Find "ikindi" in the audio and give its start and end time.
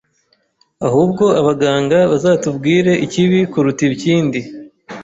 3.95-4.39